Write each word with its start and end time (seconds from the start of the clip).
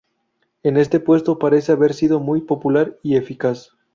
En 0.63 0.77
este 0.77 0.99
puesto 0.99 1.37
parece 1.37 1.73
haber 1.73 1.93
sido 1.93 2.19
muy 2.19 2.41
popular 2.41 2.97
y 3.03 3.17
eficaz. 3.17 3.77